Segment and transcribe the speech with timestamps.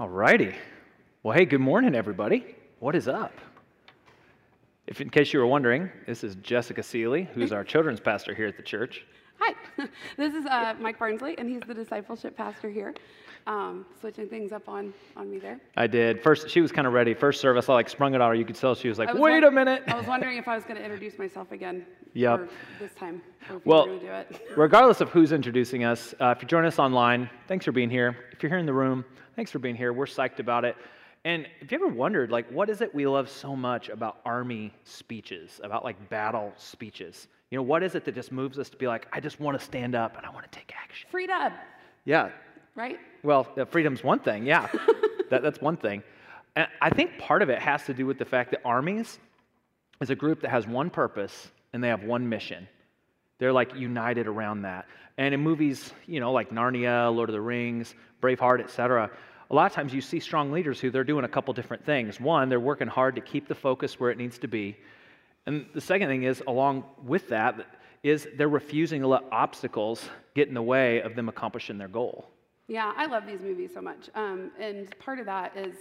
[0.00, 0.54] All righty.
[1.22, 2.56] Well, hey, good morning, everybody.
[2.78, 3.34] What is up?
[4.86, 8.46] If, in case you were wondering, this is Jessica Seeley, who's our children's pastor here
[8.46, 9.04] at the church.
[9.40, 9.54] Hi,
[10.16, 12.94] this is uh, Mike Barnsley, and he's the discipleship pastor here.
[13.46, 15.58] Um, switching things up on, on me there.
[15.76, 16.22] I did.
[16.22, 17.14] First, she was kind of ready.
[17.14, 18.34] First service, I like sprung it on her.
[18.34, 19.82] You could tell she was like, was wait a minute.
[19.88, 21.84] I was wondering if I was going to introduce myself again.
[22.12, 22.50] Yep.
[22.80, 23.22] This time.
[23.64, 24.48] Well, you were going to do it.
[24.56, 28.16] regardless of who's introducing us, uh, if you join us online, thanks for being here.
[28.32, 29.04] If you're here in the room,
[29.36, 29.92] thanks for being here.
[29.92, 30.74] We're psyched about it.
[31.24, 34.72] And if you ever wondered, like, what is it we love so much about army
[34.82, 37.28] speeches, about like battle speeches?
[37.50, 39.58] You know, what is it that just moves us to be like, I just want
[39.58, 41.08] to stand up and I want to take action?
[41.10, 41.52] Freedom,
[42.04, 42.30] Yeah.
[42.74, 42.98] Right?
[43.22, 44.46] Well, uh, freedom's one thing.
[44.46, 44.68] Yeah.
[45.30, 46.02] that, that's one thing.
[46.56, 49.18] And I think part of it has to do with the fact that armies
[50.00, 52.66] is a group that has one purpose and they have one mission.
[53.38, 54.86] They're like united around that.
[55.16, 59.10] And in movies, you know, like Narnia, Lord of the Rings, Braveheart, etc.,
[59.50, 62.20] a lot of times you see strong leaders who they're doing a couple different things.
[62.20, 64.76] One, they're working hard to keep the focus where it needs to be.
[65.46, 67.66] And the second thing is, along with that,
[68.02, 72.28] is they're refusing to let obstacles get in the way of them accomplishing their goal.
[72.70, 74.10] Yeah, I love these movies so much.
[74.14, 75.74] Um, and part of that is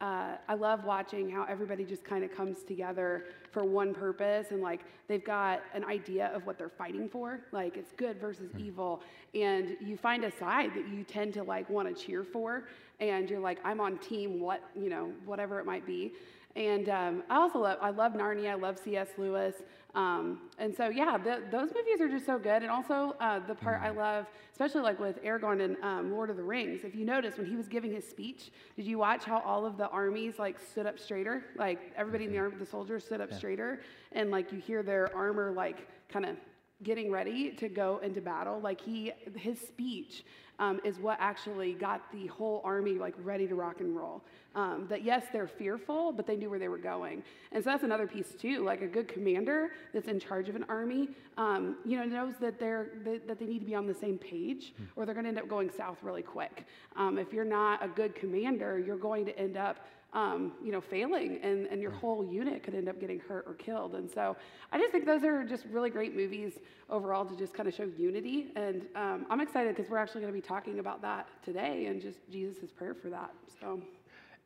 [0.00, 4.62] uh, I love watching how everybody just kind of comes together for one purpose and
[4.62, 7.40] like they've got an idea of what they're fighting for.
[7.52, 9.02] Like it's good versus evil.
[9.34, 12.64] And you find a side that you tend to like want to cheer for.
[13.00, 16.14] And you're like, I'm on team what, you know, whatever it might be.
[16.56, 19.08] And um, I also love, I love Narnia, I love C.S.
[19.18, 19.56] Lewis.
[19.94, 22.62] Um, and so, yeah, the, those movies are just so good.
[22.62, 26.36] And also, uh, the part I love, especially like with Aragorn and um, Lord of
[26.36, 29.40] the Rings, if you notice when he was giving his speech, did you watch how
[29.40, 31.44] all of the armies like stood up straighter?
[31.56, 33.80] Like everybody in the army, the soldiers stood up straighter,
[34.12, 36.36] and like you hear their armor like kind of
[36.82, 38.60] getting ready to go into battle.
[38.60, 40.24] Like he, his speech
[40.60, 44.22] um, is what actually got the whole army like ready to rock and roll.
[44.54, 47.22] Um, that yes, they're fearful, but they knew where they were going.
[47.52, 48.64] And so that's another piece too.
[48.64, 52.58] Like a good commander that's in charge of an army, um, you know, knows that
[52.58, 55.28] they're that, that they need to be on the same page, or they're going to
[55.28, 56.66] end up going south really quick.
[56.96, 60.80] Um, if you're not a good commander, you're going to end up um, you know,
[60.80, 63.94] failing and, and your whole unit could end up getting hurt or killed.
[63.94, 64.36] And so
[64.72, 66.54] I just think those are just really great movies
[66.88, 68.48] overall to just kind of show unity.
[68.56, 72.00] And um, I'm excited because we're actually going to be talking about that today and
[72.00, 73.30] just Jesus' prayer for that.
[73.60, 73.80] So.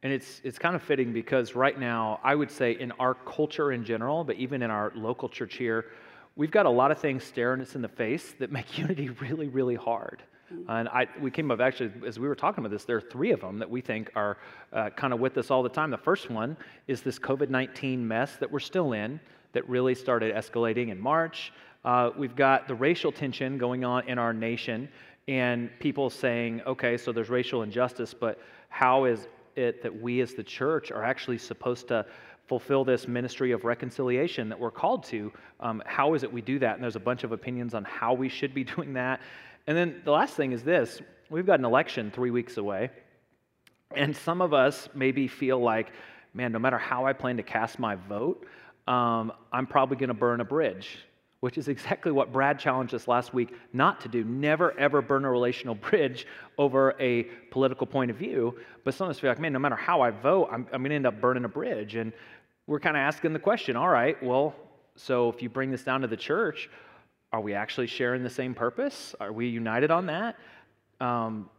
[0.02, 3.72] And it's, it's kind of fitting because right now, I would say in our culture
[3.72, 5.86] in general, but even in our local church here,
[6.36, 9.48] we've got a lot of things staring us in the face that make unity really,
[9.48, 10.22] really hard.
[10.68, 13.32] And I, we came up actually, as we were talking about this, there are three
[13.32, 14.38] of them that we think are
[14.72, 15.90] uh, kind of with us all the time.
[15.90, 16.56] The first one
[16.86, 19.20] is this COVID 19 mess that we're still in
[19.52, 21.52] that really started escalating in March.
[21.84, 24.88] Uh, we've got the racial tension going on in our nation
[25.28, 30.34] and people saying, okay, so there's racial injustice, but how is it that we as
[30.34, 32.04] the church are actually supposed to
[32.46, 35.32] fulfill this ministry of reconciliation that we're called to?
[35.60, 36.74] Um, how is it we do that?
[36.74, 39.20] And there's a bunch of opinions on how we should be doing that.
[39.66, 42.90] And then the last thing is this we've got an election three weeks away.
[43.94, 45.92] And some of us maybe feel like,
[46.32, 48.46] man, no matter how I plan to cast my vote,
[48.86, 50.98] um, I'm probably going to burn a bridge,
[51.40, 54.24] which is exactly what Brad challenged us last week not to do.
[54.24, 56.26] Never, ever burn a relational bridge
[56.58, 58.58] over a political point of view.
[58.84, 60.90] But some of us feel like, man, no matter how I vote, I'm, I'm going
[60.90, 61.94] to end up burning a bridge.
[61.94, 62.12] And
[62.66, 64.54] we're kind of asking the question all right, well,
[64.96, 66.68] so if you bring this down to the church,
[67.34, 69.12] are we actually sharing the same purpose?
[69.18, 70.36] Are we united on that?
[71.00, 71.50] Um,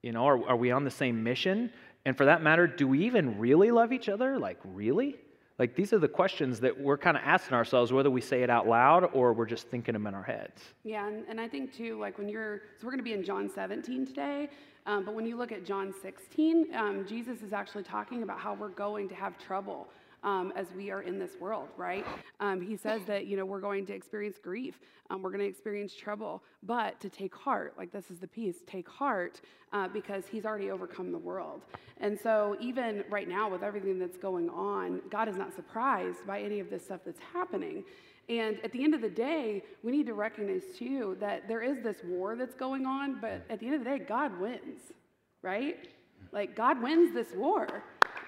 [0.00, 1.72] you know, are, are we on the same mission?
[2.04, 4.38] And for that matter, do we even really love each other?
[4.38, 5.16] Like, really?
[5.58, 8.50] Like, these are the questions that we're kind of asking ourselves, whether we say it
[8.50, 10.62] out loud or we're just thinking them in our heads.
[10.84, 13.24] Yeah, and, and I think too, like when you're, so we're going to be in
[13.24, 14.48] John 17 today,
[14.86, 18.54] um, but when you look at John 16, um, Jesus is actually talking about how
[18.54, 19.88] we're going to have trouble.
[20.24, 22.06] Um, as we are in this world, right?
[22.40, 24.80] Um, he says that you know we're going to experience grief,
[25.10, 28.56] um, we're going to experience trouble, but to take heart, like this is the piece,
[28.66, 29.42] take heart
[29.74, 31.60] uh, because He's already overcome the world.
[32.00, 36.40] And so even right now with everything that's going on, God is not surprised by
[36.40, 37.84] any of this stuff that's happening.
[38.28, 41.82] And at the end of the day, we need to recognize too that there is
[41.82, 44.80] this war that's going on, but at the end of the day, God wins,
[45.42, 45.76] right?
[46.32, 47.84] Like, God wins this war.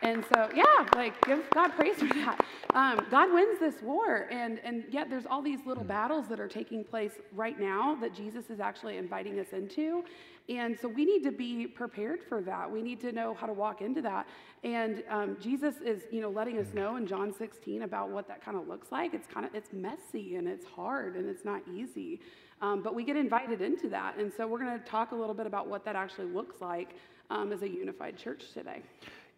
[0.07, 0.63] And so, yeah,
[0.95, 2.41] like, give God praise for that.
[2.75, 4.29] Um, God wins this war.
[4.31, 8.15] And, and yet, there's all these little battles that are taking place right now that
[8.15, 10.05] Jesus is actually inviting us into.
[10.49, 12.71] And so, we need to be prepared for that.
[12.71, 14.29] We need to know how to walk into that.
[14.63, 18.45] And um, Jesus is, you know, letting us know in John 16 about what that
[18.45, 19.13] kind of looks like.
[19.13, 22.21] It's kind of, it's messy and it's hard and it's not easy.
[22.63, 24.19] Um, but we get invited into that.
[24.19, 26.95] And so we're going to talk a little bit about what that actually looks like
[27.29, 28.83] um, as a unified church today.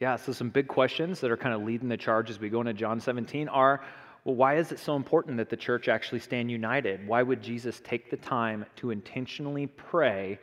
[0.01, 2.61] Yeah, so some big questions that are kind of leading the charge as we go
[2.61, 3.83] into John 17 are
[4.25, 7.07] well, why is it so important that the church actually stand united?
[7.07, 10.39] Why would Jesus take the time to intentionally pray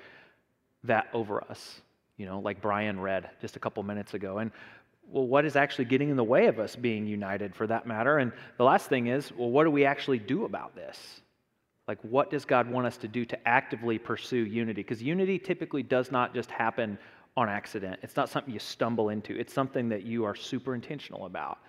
[0.86, 1.82] that over us?
[2.18, 4.40] You know, like Brian read just a couple minutes ago.
[4.40, 4.52] And
[5.08, 8.18] well, what is actually getting in the way of us being united for that matter?
[8.18, 11.22] And the last thing is, well, what do we actually do about this?
[11.88, 14.82] Like, what does God want us to do to actively pursue unity?
[14.82, 16.98] Because unity typically does not just happen
[17.38, 18.00] on accident.
[18.02, 21.60] It's not something you stumble into, it's something that you are super intentional about.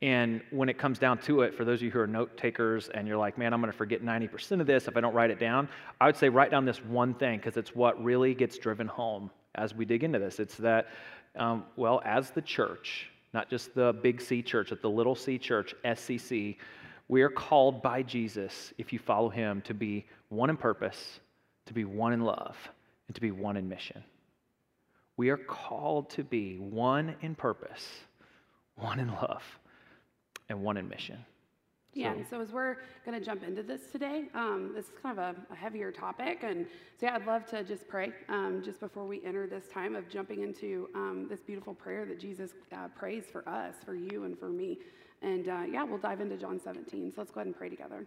[0.00, 2.88] And when it comes down to it, for those of you who are note takers
[2.88, 5.30] and you're like, man, I'm going to forget 90% of this if I don't write
[5.30, 5.68] it down,
[6.00, 9.30] I would say write down this one thing because it's what really gets driven home
[9.54, 10.40] as we dig into this.
[10.40, 10.88] It's that,
[11.36, 15.38] um, well, as the church, not just the big C church, but the little c
[15.38, 16.56] church, SCC,
[17.06, 21.20] we are called by Jesus, if you follow him, to be one in purpose,
[21.66, 22.56] to be one in love,
[23.06, 24.02] and to be one in mission.
[25.22, 27.86] We are called to be one in purpose,
[28.74, 29.44] one in love,
[30.48, 31.24] and one in mission.
[31.94, 35.16] Yeah, so, so as we're going to jump into this today, um, this is kind
[35.16, 36.40] of a, a, heavier topic.
[36.42, 36.66] And
[36.98, 40.08] so, yeah, I'd love to just pray um, just before we enter this time of
[40.08, 44.36] jumping into um, this beautiful prayer that Jesus uh, prays for us, for you, and
[44.36, 44.80] for me.
[45.22, 47.12] And uh, yeah, we'll dive into John 17.
[47.12, 48.06] So let's go ahead and pray together.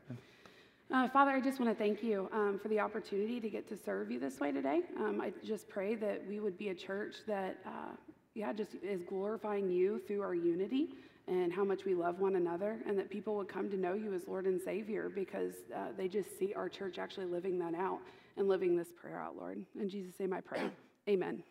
[0.93, 3.77] Uh, Father, I just want to thank you um, for the opportunity to get to
[3.77, 4.81] serve you this way today.
[4.97, 7.95] Um, I just pray that we would be a church that, uh,
[8.35, 10.89] yeah, just is glorifying you through our unity
[11.27, 14.13] and how much we love one another, and that people would come to know you
[14.13, 17.99] as Lord and Savior because uh, they just see our church actually living that out
[18.37, 19.65] and living this prayer out, Lord.
[19.79, 20.69] In Jesus' name I pray.
[21.09, 21.41] Amen.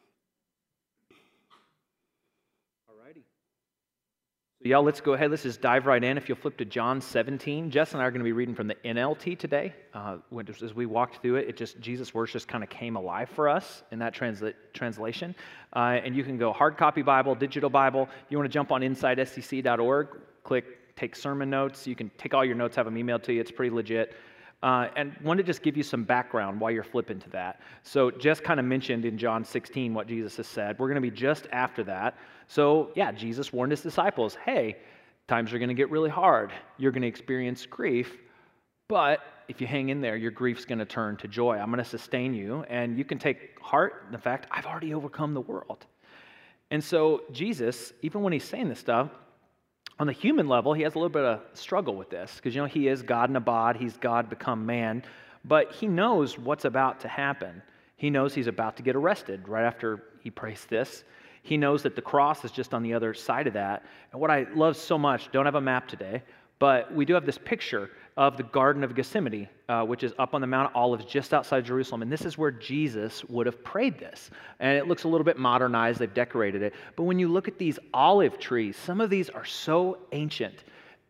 [4.60, 5.30] Y'all, let's go ahead.
[5.30, 6.16] Let's just dive right in.
[6.16, 8.68] If you'll flip to John 17, Jess and I are going to be reading from
[8.68, 9.74] the NLT today.
[9.92, 10.18] Uh,
[10.62, 13.48] as we walked through it, it just Jesus' words just kind of came alive for
[13.48, 15.34] us in that transla- translation.
[15.74, 18.08] Uh, and you can go hard copy Bible, digital Bible.
[18.28, 20.08] You want to jump on insidescc.org,
[20.42, 20.64] click
[20.96, 21.86] take sermon notes.
[21.86, 23.40] You can take all your notes, have them emailed to you.
[23.40, 24.14] It's pretty legit.
[24.64, 27.60] Uh, and want to just give you some background while you're flipping to that.
[27.82, 30.78] So, just kind of mentioned in John 16 what Jesus has said.
[30.78, 32.16] We're going to be just after that.
[32.48, 34.78] So, yeah, Jesus warned his disciples hey,
[35.28, 36.50] times are going to get really hard.
[36.78, 38.16] You're going to experience grief,
[38.88, 41.58] but if you hang in there, your grief's going to turn to joy.
[41.58, 44.94] I'm going to sustain you, and you can take heart in the fact I've already
[44.94, 45.84] overcome the world.
[46.70, 49.10] And so, Jesus, even when he's saying this stuff,
[49.98, 52.60] on the human level, he has a little bit of struggle with this because, you
[52.60, 55.04] know, he is God in a bod, he's God become man,
[55.44, 57.62] but he knows what's about to happen.
[57.96, 61.04] He knows he's about to get arrested right after he prays this.
[61.42, 63.84] He knows that the cross is just on the other side of that.
[64.12, 66.22] And what I love so much, don't have a map today,
[66.64, 70.32] but we do have this picture of the Garden of Gethsemane, uh, which is up
[70.32, 72.00] on the Mount of Olives just outside Jerusalem.
[72.00, 74.30] And this is where Jesus would have prayed this.
[74.60, 76.72] And it looks a little bit modernized, they've decorated it.
[76.96, 80.64] But when you look at these olive trees, some of these are so ancient,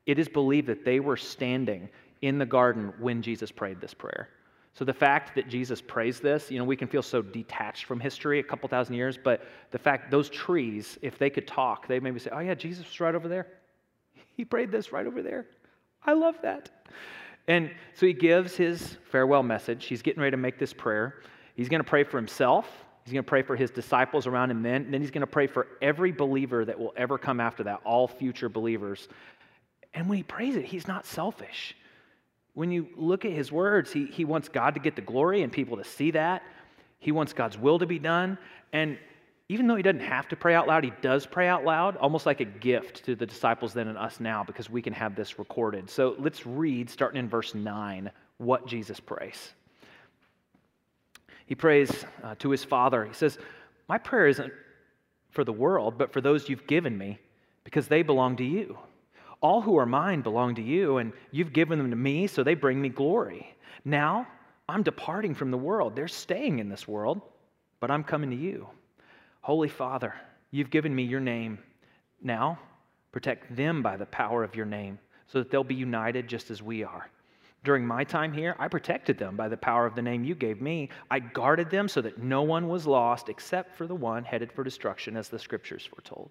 [0.06, 1.88] it is believed that they were standing
[2.20, 4.30] in the garden when Jesus prayed this prayer.
[4.72, 8.00] So the fact that Jesus prays this, you know, we can feel so detached from
[8.00, 12.00] history a couple thousand years, but the fact those trees, if they could talk, they
[12.00, 13.46] maybe say, oh yeah, Jesus was right over there.
[14.36, 15.46] He prayed this right over there.
[16.04, 16.70] I love that.
[17.46, 19.84] And so he gives his farewell message.
[19.86, 21.16] He's getting ready to make this prayer.
[21.54, 22.66] He's going to pray for himself.
[23.04, 24.82] He's going to pray for his disciples around him then.
[24.82, 27.80] And then he's going to pray for every believer that will ever come after that,
[27.84, 29.08] all future believers.
[29.92, 31.76] And when he prays it, he's not selfish.
[32.54, 35.52] When you look at his words, he, he wants God to get the glory and
[35.52, 36.42] people to see that.
[36.98, 38.38] He wants God's will to be done.
[38.72, 38.98] And
[39.48, 42.24] even though he doesn't have to pray out loud, he does pray out loud, almost
[42.24, 45.38] like a gift to the disciples then and us now, because we can have this
[45.38, 45.90] recorded.
[45.90, 49.52] So let's read, starting in verse 9, what Jesus prays.
[51.46, 53.04] He prays uh, to his Father.
[53.04, 53.38] He says,
[53.86, 54.52] My prayer isn't
[55.30, 57.18] for the world, but for those you've given me,
[57.64, 58.78] because they belong to you.
[59.42, 62.54] All who are mine belong to you, and you've given them to me, so they
[62.54, 63.54] bring me glory.
[63.84, 64.26] Now
[64.70, 65.94] I'm departing from the world.
[65.94, 67.20] They're staying in this world,
[67.78, 68.66] but I'm coming to you.
[69.44, 70.14] Holy Father,
[70.52, 71.58] you've given me your name.
[72.22, 72.58] Now,
[73.12, 76.62] protect them by the power of your name so that they'll be united just as
[76.62, 77.10] we are.
[77.62, 80.62] During my time here, I protected them by the power of the name you gave
[80.62, 80.88] me.
[81.10, 84.64] I guarded them so that no one was lost except for the one headed for
[84.64, 86.30] destruction, as the scriptures foretold.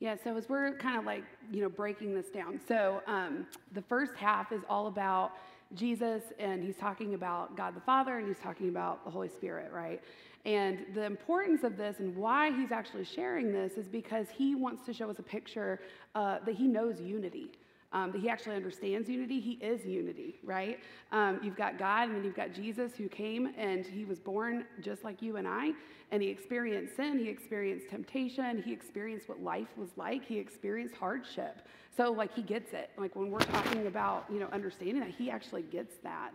[0.00, 2.58] Yeah, so as we're kind of like, you know, breaking this down.
[2.66, 5.34] So um, the first half is all about
[5.74, 9.70] Jesus, and he's talking about God the Father, and he's talking about the Holy Spirit,
[9.72, 10.00] right?
[10.46, 14.86] And the importance of this and why he's actually sharing this is because he wants
[14.86, 15.80] to show us a picture
[16.14, 17.50] uh, that he knows unity.
[17.92, 19.40] um, that he actually understands unity.
[19.40, 20.78] He is unity, right?
[21.12, 24.64] Um, you've got God, and then you've got Jesus who came and he was born
[24.82, 25.72] just like you and I,
[26.10, 30.94] and he experienced sin, he experienced temptation, he experienced what life was like, he experienced
[30.94, 31.66] hardship.
[31.96, 32.90] So, like, he gets it.
[32.98, 36.34] Like, when we're talking about, you know, understanding that, he actually gets that.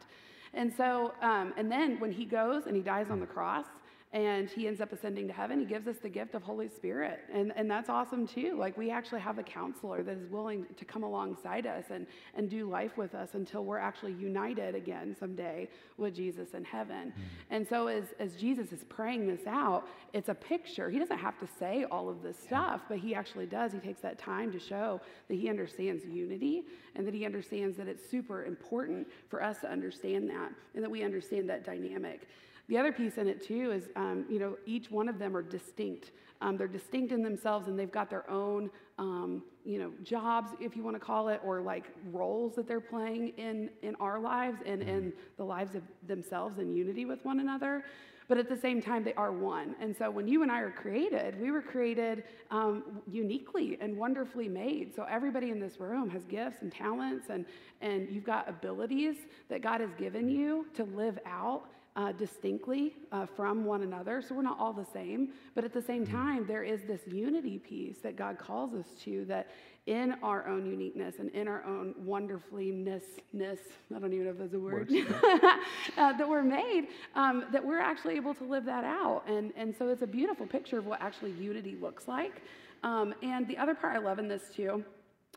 [0.54, 3.66] And so, um, and then when he goes and he dies on the cross,
[4.14, 5.60] and he ends up ascending to heaven.
[5.60, 7.20] He gives us the gift of Holy Spirit.
[7.34, 8.58] And, and that's awesome too.
[8.58, 12.50] Like we actually have a counselor that is willing to come alongside us and, and
[12.50, 17.12] do life with us until we're actually united again someday with Jesus in heaven.
[17.12, 17.22] Mm-hmm.
[17.52, 20.90] And so as, as Jesus is praying this out, it's a picture.
[20.90, 23.72] He doesn't have to say all of this stuff, but he actually does.
[23.72, 25.00] He takes that time to show
[25.30, 26.64] that he understands unity
[26.96, 30.92] and that he understands that it's super important for us to understand that and that
[30.92, 32.28] we understand that dynamic.
[32.72, 35.42] The other piece in it too is, um, you know, each one of them are
[35.42, 36.12] distinct.
[36.40, 40.78] Um, they're distinct in themselves, and they've got their own, um, you know, jobs, if
[40.78, 44.60] you want to call it, or like roles that they're playing in in our lives
[44.66, 47.84] and in the lives of themselves in unity with one another.
[48.30, 49.76] But at the same time, they are one.
[49.82, 54.48] And so when you and I are created, we were created um, uniquely and wonderfully
[54.48, 54.96] made.
[54.96, 57.44] So everybody in this room has gifts and talents, and
[57.82, 59.18] and you've got abilities
[59.50, 64.22] that God has given you to live out uh, distinctly uh, from one another.
[64.22, 65.30] So we're not all the same.
[65.56, 66.16] But at the same mm-hmm.
[66.16, 69.50] time, there is this unity piece that God calls us to that
[69.88, 74.54] in our own uniqueness and in our own wonderfulness, I don't even know if that's
[74.54, 74.92] a word,
[75.98, 79.24] uh, that we're made, um, that we're actually able to live that out.
[79.28, 82.44] And, and so it's a beautiful picture of what actually unity looks like.
[82.84, 84.84] Um, and the other part I love in this too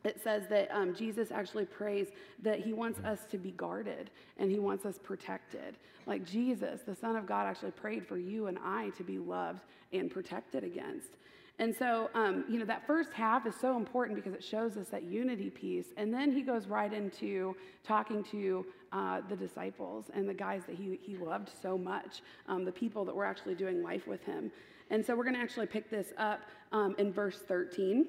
[0.04, 2.08] it says that um, Jesus actually prays
[2.42, 5.76] that he wants us to be guarded and he wants us protected.
[6.06, 9.64] Like Jesus, the Son of God, actually prayed for you and I to be loved
[9.92, 11.16] and protected against.
[11.58, 14.88] And so, um, you know, that first half is so important because it shows us
[14.88, 15.86] that unity piece.
[15.96, 20.74] And then he goes right into talking to uh, the disciples and the guys that
[20.74, 24.50] he, he loved so much, um, the people that were actually doing life with him.
[24.90, 26.40] And so we're going to actually pick this up
[26.72, 28.06] um, in verse 13.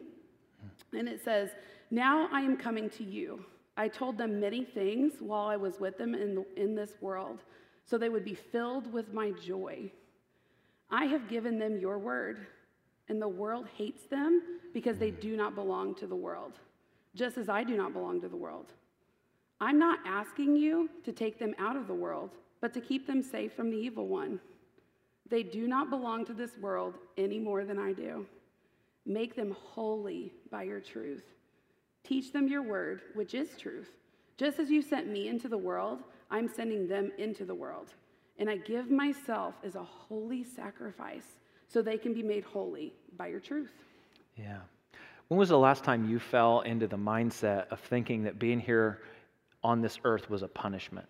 [0.94, 1.52] And it says,
[1.92, 3.44] now I am coming to you.
[3.78, 7.40] I told them many things while I was with them in, the, in this world,
[7.86, 9.92] so they would be filled with my joy.
[10.90, 12.48] I have given them your word,
[13.10, 14.42] and the world hates them
[14.74, 16.54] because they do not belong to the world,
[17.16, 18.72] just as I do not belong to the world.
[19.60, 23.22] I'm not asking you to take them out of the world, but to keep them
[23.22, 24.40] safe from the evil one.
[25.30, 28.26] They do not belong to this world any more than I do.
[29.06, 31.24] Make them holy by your truth.
[32.08, 33.90] Teach them your word, which is truth.
[34.38, 37.94] Just as you sent me into the world, I'm sending them into the world.
[38.38, 41.26] And I give myself as a holy sacrifice
[41.68, 43.72] so they can be made holy by your truth.
[44.36, 44.58] Yeah.
[45.30, 49.02] When was the last time you fell into the mindset of thinking that being here
[49.64, 51.08] on this earth was a punishment?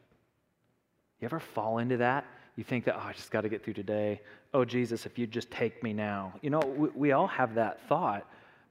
[1.19, 2.25] You ever fall into that?
[2.55, 4.21] You think that, oh, I just got to get through today.
[4.53, 6.33] Oh, Jesus, if you'd just take me now.
[6.41, 8.25] You know, we, we all have that thought.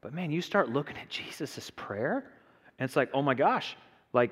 [0.04, 2.30] But man, you start looking at Jesus' prayer,
[2.78, 3.75] and it's like, oh my gosh,
[4.12, 4.30] like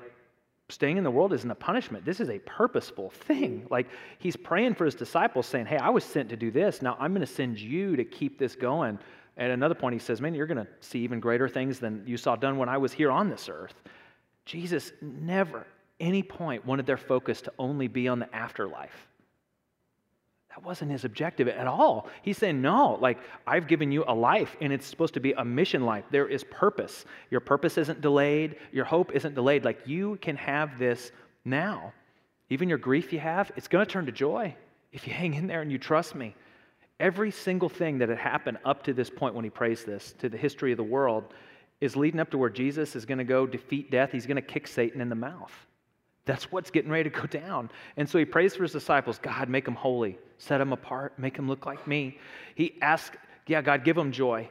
[0.69, 2.05] staying in the world isn't a punishment.
[2.05, 3.65] This is a purposeful thing.
[3.71, 3.87] Like
[4.19, 6.83] he's praying for his disciples, saying, hey, I was sent to do this.
[6.83, 8.99] Now I'm going to send you to keep this going.
[9.35, 12.17] At another point, he says, man, you're going to see even greater things than you
[12.17, 13.73] saw done when I was here on this earth.
[14.45, 15.65] Jesus never,
[15.99, 19.07] any point, wanted their focus to only be on the afterlife.
[20.55, 22.07] That wasn't his objective at all.
[22.21, 23.17] He's saying, No, like,
[23.47, 26.05] I've given you a life, and it's supposed to be a mission life.
[26.11, 27.05] There is purpose.
[27.31, 29.65] Your purpose isn't delayed, your hope isn't delayed.
[29.65, 31.11] Like, you can have this
[31.43, 31.91] now.
[32.49, 34.55] Even your grief you have, it's going to turn to joy
[34.91, 36.35] if you hang in there and you trust me.
[36.99, 40.29] Every single thing that had happened up to this point when he prays this, to
[40.29, 41.33] the history of the world,
[41.81, 44.11] is leading up to where Jesus is going to go defeat death.
[44.11, 45.51] He's going to kick Satan in the mouth.
[46.25, 47.69] That's what's getting ready to go down.
[47.97, 51.35] And so he prays for his disciples God, make them holy, set them apart, make
[51.35, 52.17] them look like me.
[52.55, 54.49] He asks, Yeah, God, give them joy.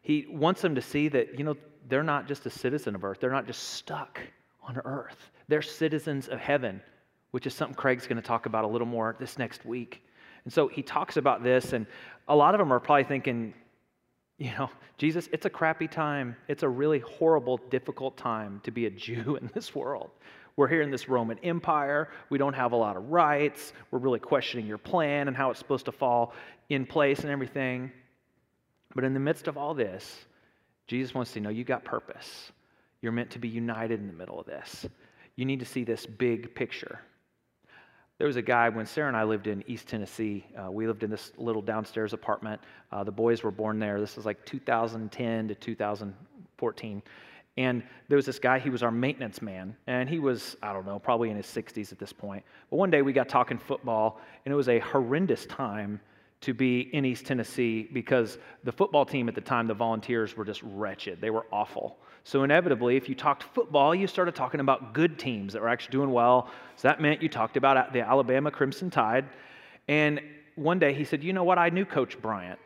[0.00, 1.56] He wants them to see that, you know,
[1.88, 4.20] they're not just a citizen of earth, they're not just stuck
[4.62, 5.30] on earth.
[5.48, 6.80] They're citizens of heaven,
[7.32, 10.02] which is something Craig's going to talk about a little more this next week.
[10.44, 11.86] And so he talks about this, and
[12.28, 13.54] a lot of them are probably thinking,
[14.38, 16.36] you know, Jesus, it's a crappy time.
[16.48, 20.10] It's a really horrible, difficult time to be a Jew in this world.
[20.56, 22.10] We're here in this Roman Empire.
[22.28, 23.72] We don't have a lot of rights.
[23.90, 26.34] We're really questioning your plan and how it's supposed to fall
[26.68, 27.90] in place and everything.
[28.94, 30.26] But in the midst of all this,
[30.86, 32.52] Jesus wants to know you got purpose.
[33.00, 34.86] You're meant to be united in the middle of this.
[35.36, 37.00] You need to see this big picture.
[38.18, 40.44] There was a guy when Sarah and I lived in East Tennessee.
[40.56, 42.60] Uh, we lived in this little downstairs apartment.
[42.92, 43.98] Uh, the boys were born there.
[44.00, 47.02] This was like 2010 to 2014.
[47.56, 50.86] And there was this guy, he was our maintenance man, and he was, I don't
[50.86, 52.42] know, probably in his 60s at this point.
[52.70, 56.00] But one day we got talking football, and it was a horrendous time
[56.40, 60.44] to be in East Tennessee because the football team at the time, the volunteers, were
[60.44, 61.20] just wretched.
[61.20, 61.98] They were awful.
[62.24, 65.92] So, inevitably, if you talked football, you started talking about good teams that were actually
[65.92, 66.50] doing well.
[66.76, 69.24] So, that meant you talked about the Alabama Crimson Tide.
[69.88, 70.20] And
[70.54, 71.58] one day he said, You know what?
[71.58, 72.58] I knew Coach Bryant.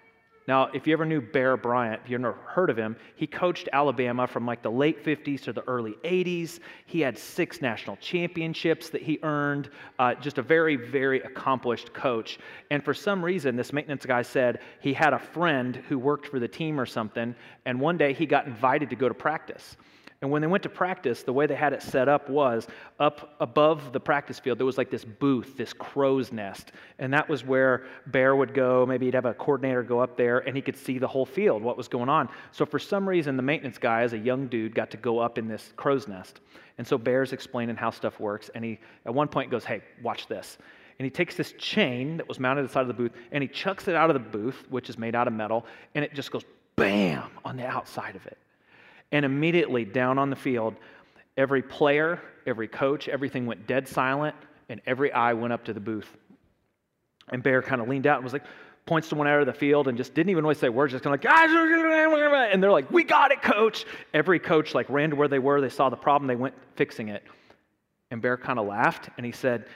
[0.48, 3.68] Now, if you ever knew Bear Bryant, if you ever heard of him, he coached
[3.72, 6.60] Alabama from like the late 50s to the early 80s.
[6.86, 9.70] He had six national championships that he earned.
[9.98, 12.38] Uh, just a very, very accomplished coach.
[12.70, 16.38] And for some reason, this maintenance guy said he had a friend who worked for
[16.38, 17.34] the team or something,
[17.64, 19.76] and one day he got invited to go to practice.
[20.22, 22.66] And when they went to practice, the way they had it set up was
[22.98, 26.72] up above the practice field, there was like this booth, this crow's nest.
[26.98, 28.86] And that was where Bear would go.
[28.86, 31.62] Maybe he'd have a coordinator go up there and he could see the whole field,
[31.62, 32.30] what was going on.
[32.50, 35.36] So for some reason, the maintenance guy, as a young dude, got to go up
[35.36, 36.40] in this crow's nest.
[36.78, 38.50] And so Bear's explaining how stuff works.
[38.54, 40.56] And he, at one point, goes, Hey, watch this.
[40.98, 43.42] And he takes this chain that was mounted at the side of the booth and
[43.42, 46.14] he chucks it out of the booth, which is made out of metal, and it
[46.14, 46.42] just goes
[46.74, 48.38] bam on the outside of it.
[49.12, 50.74] And immediately down on the field,
[51.36, 54.34] every player, every coach, everything went dead silent,
[54.68, 56.08] and every eye went up to the booth.
[57.30, 58.44] And Bear kind of leaned out and was like,
[58.86, 61.02] points to one out of the field and just didn't even really say words, just
[61.02, 63.84] kind of like, ah, and they're like, we got it, coach.
[64.14, 67.08] Every coach like ran to where they were, they saw the problem, they went fixing
[67.08, 67.24] it.
[68.12, 69.66] And Bear kind of laughed and he said,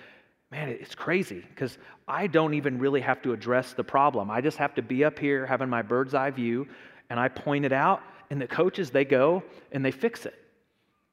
[0.53, 4.33] Man, it's crazy because I don't even really have to address the problem.
[4.33, 6.67] I just have to be up here having my bird's eye view
[7.11, 10.35] and I point it out and the coaches, they go and they fix it.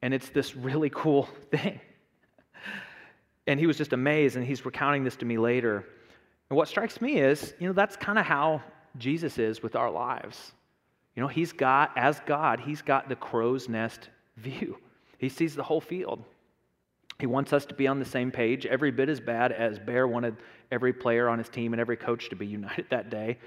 [0.01, 1.82] And it's this really cool thing.
[3.48, 5.86] And he was just amazed, and he's recounting this to me later.
[6.50, 8.62] And what strikes me is, you know, that's kind of how
[8.98, 10.51] Jesus is with our lives.
[11.16, 14.77] You know, he's got, as God, he's got the crow's nest view.
[15.18, 16.24] He sees the whole field.
[17.20, 20.08] He wants us to be on the same page, every bit as bad as Bear
[20.08, 20.36] wanted
[20.72, 23.39] every player on his team and every coach to be united that day.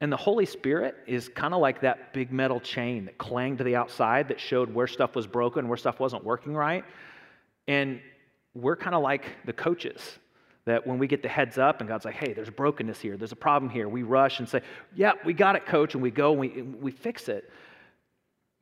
[0.00, 3.64] And the Holy Spirit is kind of like that big metal chain that clanged to
[3.64, 6.84] the outside that showed where stuff was broken, where stuff wasn't working right.
[7.68, 8.00] And
[8.54, 10.18] we're kind of like the coaches
[10.64, 13.32] that when we get the heads up and God's like, hey, there's brokenness here, there's
[13.32, 14.62] a problem here, we rush and say,
[14.94, 17.50] yeah, we got it, coach, and we go and we, we fix it.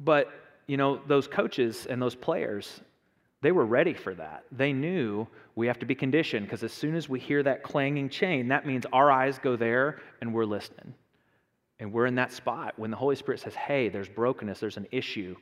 [0.01, 0.29] But,
[0.67, 2.81] you know, those coaches and those players,
[3.43, 4.45] they were ready for that.
[4.53, 8.09] They knew we have to be conditioned because as soon as we hear that clanging
[8.09, 10.95] chain, that means our eyes go there and we're listening.
[11.81, 14.89] And we're in that spot when the Holy Spirit says, hey, there's brokenness, there's an
[14.91, 15.37] issue.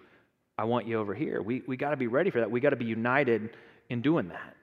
[0.58, 1.40] I want you over here.
[1.40, 2.50] We, we got to be ready for that.
[2.50, 3.50] We got to be united
[3.88, 4.56] in doing that.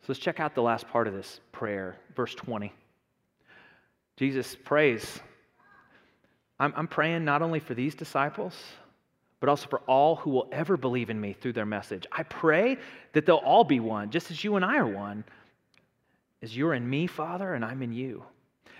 [0.00, 2.72] So let's check out the last part of this prayer, verse 20.
[4.16, 5.20] Jesus prays.
[6.58, 8.54] I'm, I'm praying not only for these disciples,
[9.40, 12.06] but also for all who will ever believe in me through their message.
[12.10, 12.78] I pray
[13.12, 15.24] that they'll all be one, just as you and I are one,
[16.42, 18.24] as you're in me, Father, and I'm in you.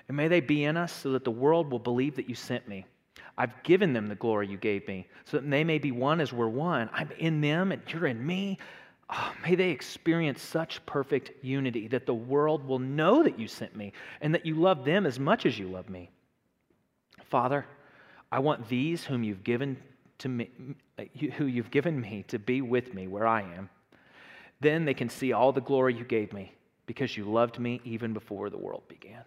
[0.08, 2.66] And may they be in us so that the world will believe that you sent
[2.66, 2.86] me.
[3.36, 6.32] I've given them the glory you gave me, so that they may be one as
[6.32, 6.90] we're one.
[6.92, 8.58] I'm in them and you're in me.
[9.10, 13.76] Oh, may they experience such perfect unity that the world will know that you sent
[13.76, 16.10] me and that you love them as much as you love me.
[17.24, 17.64] Father,
[18.32, 19.76] I want these whom you've given
[20.18, 20.50] to me,
[21.36, 23.70] who you've given me to be with me where I am.
[24.60, 26.52] Then they can see all the glory you gave me
[26.86, 29.22] because you loved me even before the world began.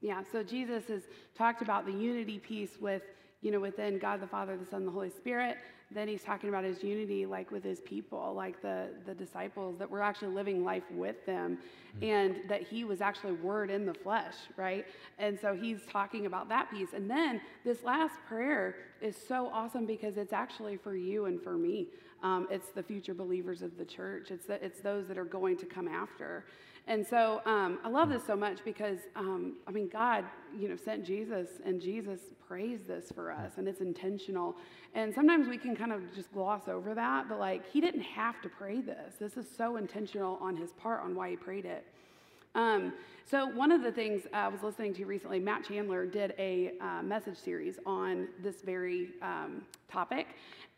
[0.00, 1.02] Yeah, so Jesus has
[1.36, 3.02] talked about the unity piece with,
[3.40, 5.58] you know, within God the Father, the Son, the Holy Spirit.
[5.90, 9.90] Then he's talking about his unity, like with his people, like the, the disciples, that
[9.90, 11.58] we're actually living life with them,
[11.96, 12.04] mm-hmm.
[12.04, 14.84] and that he was actually Word in the flesh, right?
[15.18, 16.92] And so he's talking about that piece.
[16.94, 21.56] And then this last prayer is so awesome because it's actually for you and for
[21.56, 21.88] me.
[22.22, 25.56] Um, it's the future believers of the church, it's, the, it's those that are going
[25.58, 26.44] to come after.
[26.88, 30.24] And so um, I love this so much because, um, I mean, God,
[30.58, 34.56] you know, sent Jesus and Jesus prays this for us and it's intentional.
[34.94, 38.40] And sometimes we can kind of just gloss over that, but like, he didn't have
[38.40, 39.16] to pray this.
[39.20, 41.84] This is so intentional on his part on why he prayed it.
[42.58, 42.92] Um,
[43.24, 47.02] so, one of the things I was listening to recently, Matt Chandler did a uh,
[47.04, 50.26] message series on this very um, topic.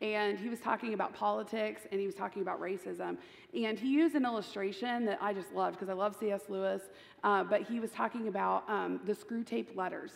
[0.02, 3.16] And he was talking about politics and he was talking about racism.
[3.54, 6.42] And he used an illustration that I just loved because I love C.S.
[6.50, 6.82] Lewis.
[7.24, 10.12] Uh, but he was talking about um, the Screwtape Letters.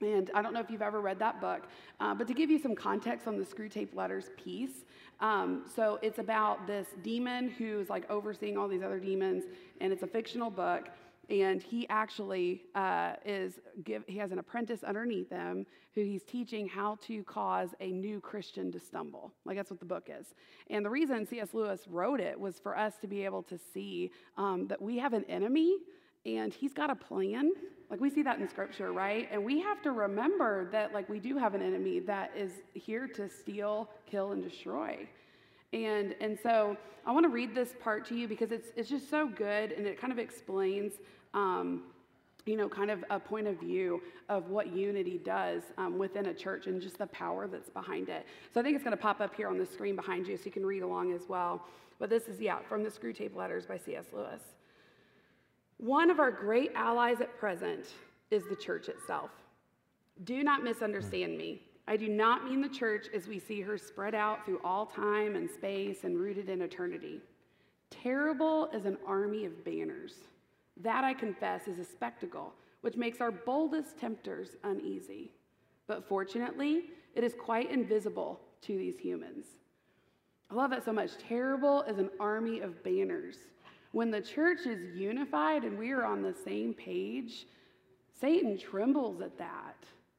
[0.00, 1.62] And I don't know if you've ever read that book,
[1.98, 4.84] uh, but to give you some context on the Screwtape Letters piece,
[5.20, 9.44] um, so it's about this demon who's like overseeing all these other demons,
[9.80, 10.88] and it's a fictional book.
[11.30, 16.68] and he actually uh, is give, he has an apprentice underneath him who he's teaching
[16.68, 20.34] how to cause a new christian to stumble like that's what the book is
[20.68, 24.10] and the reason cs lewis wrote it was for us to be able to see
[24.36, 25.78] um, that we have an enemy
[26.26, 27.52] and he's got a plan
[27.90, 31.18] like we see that in scripture right and we have to remember that like we
[31.18, 35.06] do have an enemy that is here to steal kill and destroy
[35.74, 39.10] and, and so I want to read this part to you because it's, it's just
[39.10, 40.92] so good and it kind of explains,
[41.34, 41.82] um,
[42.46, 46.34] you know, kind of a point of view of what unity does um, within a
[46.34, 48.24] church and just the power that's behind it.
[48.52, 50.44] So I think it's going to pop up here on the screen behind you so
[50.44, 51.66] you can read along as well.
[51.98, 54.06] But this is, yeah, from the Screwtape Letters by C.S.
[54.12, 54.42] Lewis.
[55.78, 57.86] One of our great allies at present
[58.30, 59.30] is the church itself.
[60.24, 61.62] Do not misunderstand me.
[61.86, 65.36] I do not mean the church as we see her spread out through all time
[65.36, 67.20] and space and rooted in eternity.
[67.90, 70.14] Terrible as an army of banners.
[70.78, 75.32] That, I confess, is a spectacle which makes our boldest tempters uneasy.
[75.86, 79.46] But fortunately, it is quite invisible to these humans.
[80.50, 81.16] I love that so much.
[81.18, 83.36] Terrible as an army of banners.
[83.94, 87.46] When the church is unified and we are on the same page,
[88.20, 89.76] Satan trembles at that.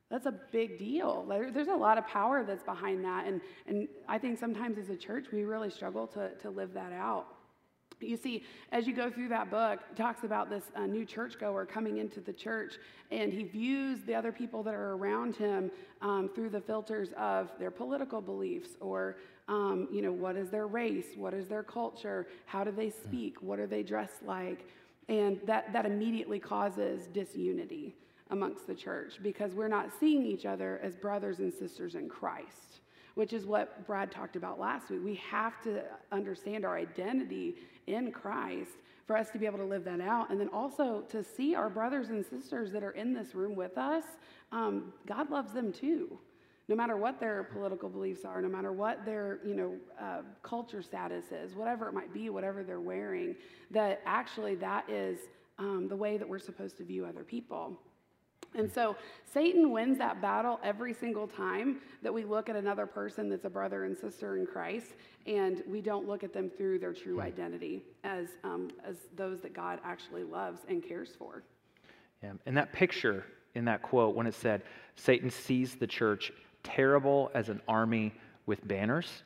[0.09, 1.25] That's a big deal.
[1.27, 3.27] There's a lot of power that's behind that.
[3.27, 6.93] And, and I think sometimes as a church, we really struggle to, to live that
[6.93, 7.34] out.
[8.01, 11.65] You see, as you go through that book, it talks about this uh, new churchgoer
[11.65, 12.75] coming into the church,
[13.11, 17.51] and he views the other people that are around him um, through the filters of
[17.57, 22.27] their political beliefs, or um, you know, what is their race, what is their culture,
[22.45, 24.67] how do they speak, what are they dressed like,
[25.07, 27.95] and that that immediately causes disunity
[28.31, 32.74] amongst the church because we're not seeing each other as brothers and sisters in Christ,
[33.15, 34.99] which is what Brad talked about last week.
[35.03, 37.55] We have to understand our identity
[37.87, 38.71] in Christ
[39.07, 40.29] for us to be able to live that out.
[40.29, 43.77] And then also to see our brothers and sisters that are in this room with
[43.77, 44.03] us,
[44.51, 46.17] um, God loves them too.
[46.67, 50.81] No matter what their political beliefs are, no matter what their you know uh, culture
[50.81, 53.35] status is, whatever it might be, whatever they're wearing,
[53.69, 55.19] that actually that is
[55.59, 57.79] um, the way that we're supposed to view other people.
[58.57, 58.95] And so
[59.31, 63.49] Satan wins that battle every single time that we look at another person that's a
[63.49, 64.93] brother and sister in Christ,
[65.27, 69.53] and we don't look at them through their true identity as, um, as those that
[69.53, 71.43] God actually loves and cares for.
[72.23, 74.61] Yeah, and that picture in that quote, when it said,
[74.95, 76.31] Satan sees the church
[76.63, 78.13] terrible as an army
[78.45, 79.23] with banners,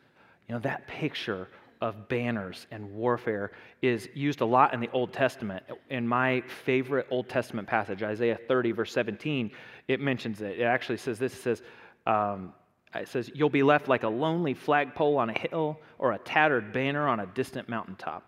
[0.47, 1.47] you know, that picture
[1.81, 5.63] of banners and warfare is used a lot in the Old Testament.
[5.89, 9.51] In my favorite Old Testament passage, Isaiah 30, verse 17,
[9.87, 10.59] it mentions it.
[10.59, 11.61] It actually says this it says,
[12.05, 12.53] um,
[12.95, 16.73] it says, You'll be left like a lonely flagpole on a hill or a tattered
[16.73, 18.25] banner on a distant mountaintop.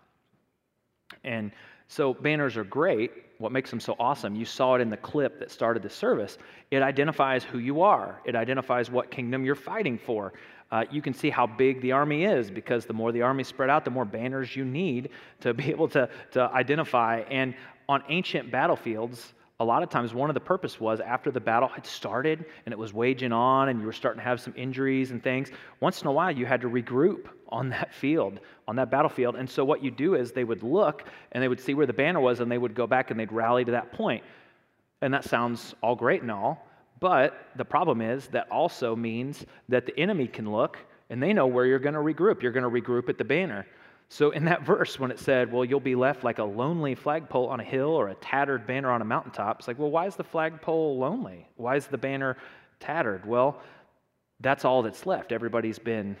[1.24, 1.52] And
[1.88, 3.10] so banners are great.
[3.36, 6.38] What makes them so awesome, you saw it in the clip that started the service.
[6.70, 10.32] It identifies who you are, it identifies what kingdom you're fighting for
[10.72, 13.68] uh, you can see how big the army is because the more the army spread
[13.68, 17.20] out, the more banners you need to be able to, to identify.
[17.30, 17.54] And
[17.88, 21.68] on ancient battlefields, a lot of times one of the purpose was after the battle
[21.68, 25.12] had started and it was waging on and you were starting to have some injuries
[25.12, 28.90] and things once in a while you had to regroup on that field on that
[28.90, 31.86] battlefield and so what you do is they would look and they would see where
[31.86, 34.24] the banner was and they would go back and they'd rally to that point
[35.00, 36.66] and that sounds all great and all
[37.02, 40.78] but the problem is that also means that the enemy can look
[41.10, 42.42] and they know where you're going to regroup.
[42.42, 43.66] You're going to regroup at the banner.
[44.08, 47.48] So, in that verse, when it said, Well, you'll be left like a lonely flagpole
[47.48, 50.14] on a hill or a tattered banner on a mountaintop, it's like, Well, why is
[50.14, 51.48] the flagpole lonely?
[51.56, 52.36] Why is the banner
[52.78, 53.26] tattered?
[53.26, 53.60] Well,
[54.38, 55.32] that's all that's left.
[55.32, 56.16] Everybody's been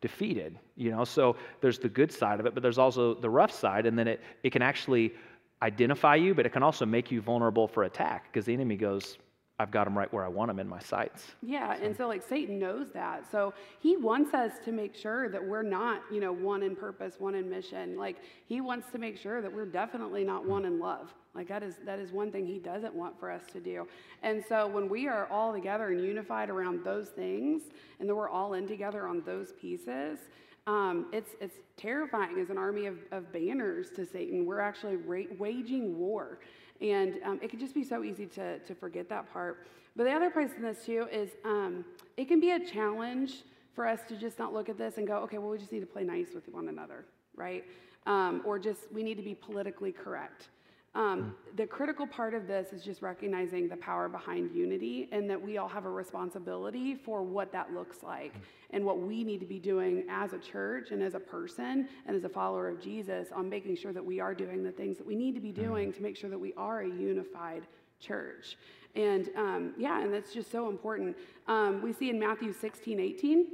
[0.00, 1.04] defeated, you know?
[1.04, 4.08] So, there's the good side of it, but there's also the rough side, and then
[4.08, 5.14] it, it can actually
[5.62, 9.16] identify you, but it can also make you vulnerable for attack because the enemy goes,
[9.60, 11.32] I've got them right where I want them in my sights.
[11.40, 11.84] Yeah, so.
[11.84, 13.30] and so like Satan knows that.
[13.30, 17.14] So he wants us to make sure that we're not, you know, one in purpose,
[17.18, 17.96] one in mission.
[17.96, 20.48] Like he wants to make sure that we're definitely not mm.
[20.48, 21.14] one in love.
[21.36, 23.86] Like that is that is one thing he doesn't want for us to do.
[24.22, 27.62] And so when we are all together and unified around those things,
[28.00, 30.18] and that we're all in together on those pieces,
[30.66, 34.46] um, it's, it's terrifying as an army of, of banners to Satan.
[34.46, 36.38] We're actually ra- waging war.
[36.80, 39.66] And um, it can just be so easy to, to forget that part.
[39.96, 41.84] But the other part in this too is um,
[42.16, 43.42] it can be a challenge
[43.74, 45.80] for us to just not look at this and go, okay, well, we just need
[45.80, 47.04] to play nice with one another,
[47.36, 47.64] right?
[48.06, 50.48] Um, or just we need to be politically correct.
[50.94, 55.40] Um, the critical part of this is just recognizing the power behind unity and that
[55.40, 58.32] we all have a responsibility for what that looks like
[58.70, 62.16] and what we need to be doing as a church and as a person and
[62.16, 65.06] as a follower of Jesus on making sure that we are doing the things that
[65.06, 67.66] we need to be doing to make sure that we are a unified
[67.98, 68.56] church.
[68.94, 71.16] And um, yeah, and that's just so important.
[71.48, 73.46] Um, we see in Matthew 16, 18.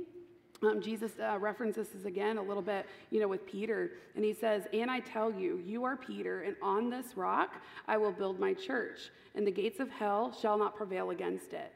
[0.62, 4.34] Um, Jesus uh, references this again a little bit, you know, with Peter, and he
[4.34, 7.54] says, "And I tell you, you are Peter, and on this rock
[7.88, 11.72] I will build my church, and the gates of hell shall not prevail against it."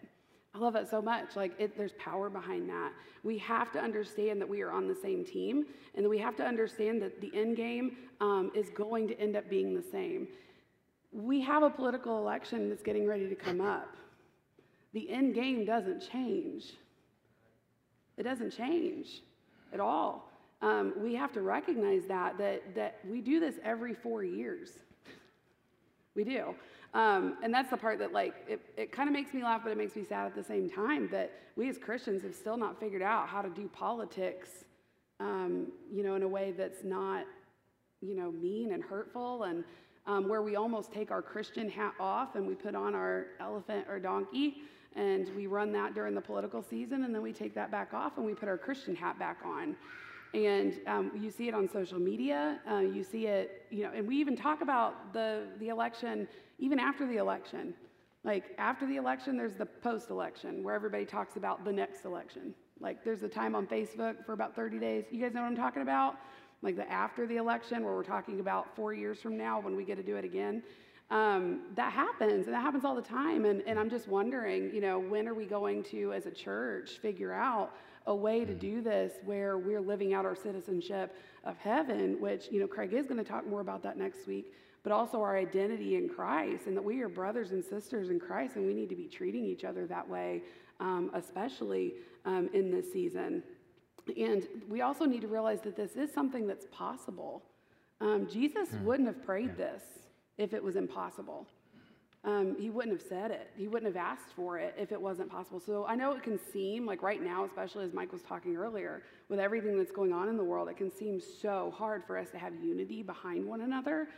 [0.54, 1.34] I love that so much.
[1.34, 2.92] Like, it, there's power behind that.
[3.24, 5.66] We have to understand that we are on the same team,
[5.96, 9.48] and we have to understand that the end game um, is going to end up
[9.50, 10.28] being the same.
[11.10, 13.96] We have a political election that's getting ready to come up.
[14.92, 16.74] The end game doesn't change.
[18.16, 19.22] It doesn't change
[19.72, 20.30] at all.
[20.62, 24.70] Um, we have to recognize that, that, that we do this every four years.
[26.14, 26.54] We do.
[26.94, 29.72] Um, and that's the part that, like, it, it kind of makes me laugh, but
[29.72, 32.78] it makes me sad at the same time that we as Christians have still not
[32.78, 34.48] figured out how to do politics,
[35.18, 37.24] um, you know, in a way that's not,
[38.00, 39.64] you know, mean and hurtful and
[40.06, 43.86] um, where we almost take our Christian hat off and we put on our elephant
[43.88, 44.62] or donkey
[44.96, 48.16] and we run that during the political season, and then we take that back off
[48.16, 49.76] and we put our Christian hat back on.
[50.32, 52.60] And um, you see it on social media.
[52.68, 56.26] Uh, you see it, you know, and we even talk about the, the election
[56.58, 57.74] even after the election.
[58.24, 62.54] Like after the election, there's the post election where everybody talks about the next election.
[62.80, 65.04] Like there's a time on Facebook for about 30 days.
[65.10, 66.16] You guys know what I'm talking about?
[66.62, 69.84] Like the after the election where we're talking about four years from now when we
[69.84, 70.62] get to do it again.
[71.10, 73.44] Um, that happens, and that happens all the time.
[73.44, 76.98] And, and I'm just wondering, you know, when are we going to, as a church,
[77.02, 77.72] figure out
[78.06, 82.60] a way to do this where we're living out our citizenship of heaven, which, you
[82.60, 85.96] know, Craig is going to talk more about that next week, but also our identity
[85.96, 88.96] in Christ, and that we are brothers and sisters in Christ, and we need to
[88.96, 90.42] be treating each other that way,
[90.80, 93.42] um, especially um, in this season.
[94.18, 97.42] And we also need to realize that this is something that's possible.
[98.00, 98.82] Um, Jesus mm.
[98.82, 99.66] wouldn't have prayed yeah.
[99.66, 99.82] this
[100.38, 101.46] if it was impossible.
[102.24, 103.50] Um, he wouldn't have said it.
[103.54, 105.60] He wouldn't have asked for it if it wasn't possible.
[105.60, 109.02] So I know it can seem like right now, especially as Mike was talking earlier,
[109.28, 112.30] with everything that's going on in the world, it can seem so hard for us
[112.30, 114.08] to have unity behind one another.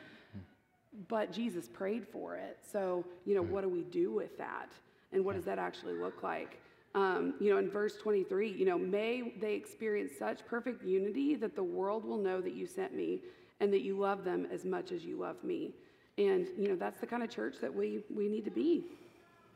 [1.08, 2.58] But Jesus prayed for it.
[2.70, 4.70] So, you know, what do we do with that?
[5.12, 6.60] And what does that actually look like?
[6.94, 11.54] Um, you know, in verse 23, you know, may they experience such perfect unity that
[11.54, 13.20] the world will know that you sent me
[13.60, 15.74] and that you love them as much as you love me.
[16.18, 18.84] And, you know, that's the kind of church that we, we need to be.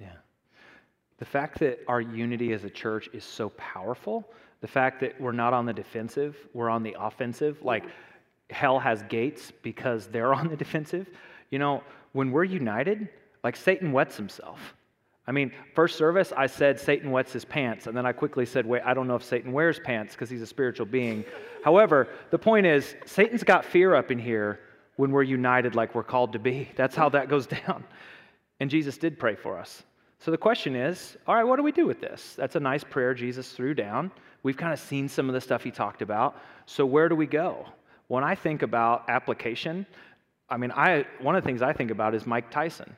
[0.01, 0.09] Yeah.
[1.18, 4.29] The fact that our unity as a church is so powerful,
[4.61, 7.85] the fact that we're not on the defensive, we're on the offensive, like
[8.51, 11.09] hell has gates because they're on the defensive.
[11.51, 13.09] You know, when we're united,
[13.42, 14.75] like Satan wets himself.
[15.27, 18.66] I mean, first service, I said Satan wets his pants, and then I quickly said,
[18.66, 21.25] wait, I don't know if Satan wears pants because he's a spiritual being.
[21.64, 24.61] However, the point is, Satan's got fear up in here
[24.96, 26.68] when we're united like we're called to be.
[26.76, 27.85] That's how that goes down.
[28.61, 29.83] And Jesus did pray for us.
[30.18, 32.35] So the question is all right, what do we do with this?
[32.37, 34.11] That's a nice prayer Jesus threw down.
[34.42, 36.37] We've kind of seen some of the stuff he talked about.
[36.66, 37.66] So where do we go?
[38.09, 39.87] When I think about application,
[40.48, 42.96] I mean, I, one of the things I think about is Mike Tyson.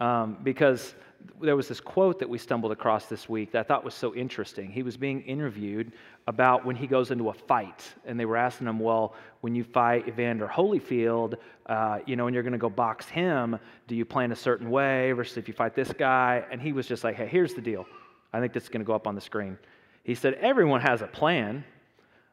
[0.00, 0.94] Um, because
[1.40, 4.14] there was this quote that we stumbled across this week that I thought was so
[4.14, 4.70] interesting.
[4.70, 5.92] He was being interviewed
[6.26, 9.64] about when he goes into a fight, and they were asking him, "Well, when you
[9.64, 11.34] fight Evander Holyfield,
[11.66, 14.70] uh, you know, and you're going to go box him, do you plan a certain
[14.70, 17.62] way versus if you fight this guy?" And he was just like, "Hey, here's the
[17.62, 17.86] deal.
[18.32, 19.58] I think this is going to go up on the screen."
[20.02, 21.64] He said, "Everyone has a plan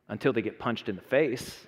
[0.10, 1.68] until they get punched in the face."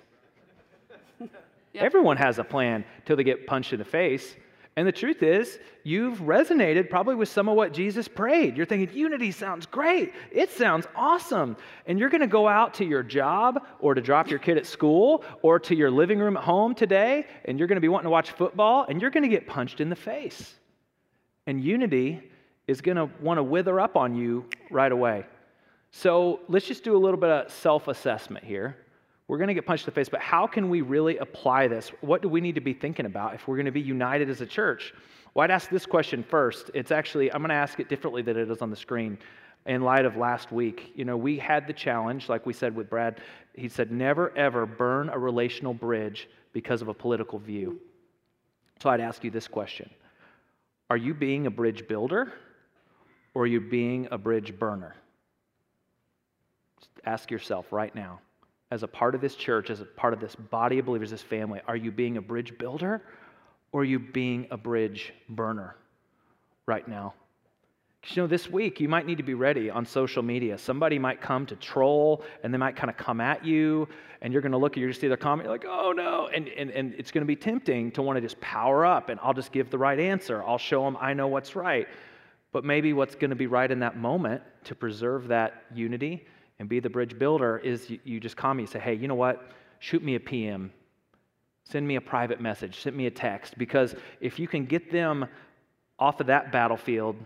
[1.74, 1.82] Yep.
[1.82, 4.36] Everyone has a plan until they get punched in the face.
[4.76, 8.56] And the truth is, you've resonated probably with some of what Jesus prayed.
[8.56, 10.12] You're thinking, unity sounds great.
[10.32, 11.56] It sounds awesome.
[11.86, 14.66] And you're going to go out to your job or to drop your kid at
[14.66, 18.06] school or to your living room at home today, and you're going to be wanting
[18.06, 20.54] to watch football, and you're going to get punched in the face.
[21.46, 22.30] And unity
[22.66, 25.24] is going to want to wither up on you right away.
[25.92, 28.76] So let's just do a little bit of self assessment here.
[29.26, 31.90] We're going to get punched in the face, but how can we really apply this?
[32.02, 34.40] What do we need to be thinking about if we're going to be united as
[34.42, 34.92] a church?
[35.32, 36.70] Well, I'd ask this question first.
[36.74, 39.18] It's actually, I'm going to ask it differently than it is on the screen
[39.66, 40.92] in light of last week.
[40.94, 43.20] You know, we had the challenge, like we said with Brad,
[43.54, 47.80] he said, never ever burn a relational bridge because of a political view.
[48.82, 49.88] So I'd ask you this question
[50.90, 52.32] Are you being a bridge builder
[53.32, 54.94] or are you being a bridge burner?
[56.78, 58.20] Just ask yourself right now
[58.74, 61.22] as a part of this church, as a part of this body of believers, this
[61.22, 63.00] family, are you being a bridge builder
[63.70, 65.76] Or are you being a bridge burner
[66.66, 67.14] right now?
[68.00, 70.58] Because you know, this week you might need to be ready on social media.
[70.58, 73.88] Somebody might come to troll and they might kind of come at you,
[74.20, 76.28] and you're going to look at you see their comment, you're like, oh no.
[76.34, 79.20] And, and, and it's going to be tempting to want to just power up and
[79.22, 80.42] I'll just give the right answer.
[80.42, 81.86] I'll show them I know what's right.
[82.50, 86.26] But maybe what's going to be right in that moment to preserve that unity
[86.58, 89.08] and be the bridge builder is you, you just call me and say, hey, you
[89.08, 89.50] know what?
[89.80, 90.72] Shoot me a PM.
[91.64, 92.80] Send me a private message.
[92.80, 93.58] Send me a text.
[93.58, 95.26] Because if you can get them
[95.98, 97.16] off of that battlefield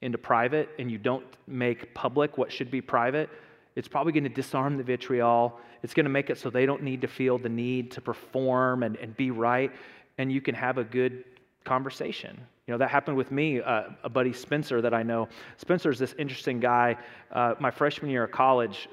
[0.00, 3.30] into private and you don't make public what should be private,
[3.76, 5.58] it's probably going to disarm the vitriol.
[5.82, 8.82] It's going to make it so they don't need to feel the need to perform
[8.82, 9.72] and, and be right.
[10.18, 11.24] And you can have a good
[11.64, 12.38] conversation.
[12.66, 15.28] You know, that happened with me, uh, a buddy Spencer that I know.
[15.56, 16.96] Spencer's this interesting guy.
[17.32, 18.88] Uh, my freshman year of college,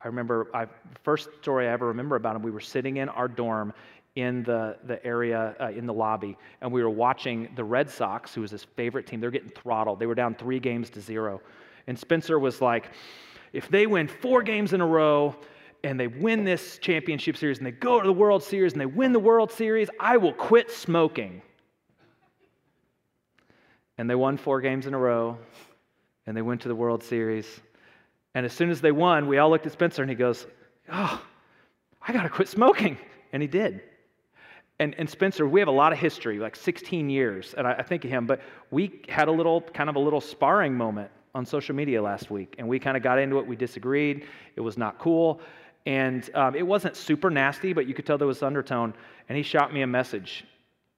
[0.00, 0.66] I remember, I,
[1.02, 3.72] first story I ever remember about him, we were sitting in our dorm
[4.16, 8.34] in the, the area uh, in the lobby, and we were watching the Red Sox,
[8.34, 9.20] who was his favorite team.
[9.20, 9.98] They're getting throttled.
[9.98, 11.40] They were down three games to zero.
[11.86, 12.90] And Spencer was like,
[13.52, 15.34] if they win four games in a row,
[15.84, 18.86] and they win this championship series and they go to the World Series and they
[18.86, 21.42] win the World Series, I will quit smoking.
[23.98, 25.38] And they won four games in a row,
[26.26, 27.60] and they went to the World Series.
[28.34, 30.46] And as soon as they won, we all looked at Spencer and he goes,
[30.90, 31.22] Oh,
[32.00, 32.98] I got to quit smoking.
[33.32, 33.82] And he did.
[34.78, 37.82] And, and Spencer, we have a lot of history, like 16 years, and I, I
[37.82, 41.46] think of him, but we had a little, kind of a little sparring moment on
[41.46, 43.46] social media last week, and we kind of got into it.
[43.46, 44.26] We disagreed.
[44.56, 45.40] It was not cool.
[45.86, 48.94] And um, it wasn't super nasty, but you could tell there was undertone.
[49.28, 50.44] And he shot me a message,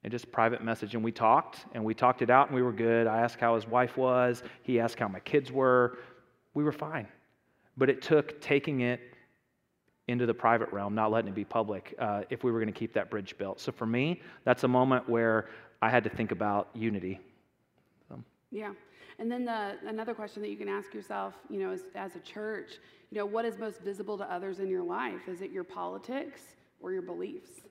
[0.05, 0.95] and just private message.
[0.95, 3.07] And we talked, and we talked it out, and we were good.
[3.07, 4.43] I asked how his wife was.
[4.63, 5.99] He asked how my kids were.
[6.53, 7.09] We were fine.
[7.77, 9.01] But it took taking it
[10.07, 12.79] into the private realm, not letting it be public, uh, if we were going to
[12.79, 13.59] keep that bridge built.
[13.59, 15.49] So for me, that's a moment where
[15.81, 17.19] I had to think about unity.
[18.09, 18.23] So.
[18.51, 18.73] Yeah.
[19.19, 22.21] And then the, another question that you can ask yourself, you know, as, as a
[22.21, 22.73] church,
[23.11, 25.29] you know, what is most visible to others in your life?
[25.29, 26.43] Is it your politics
[26.81, 27.63] or your beliefs?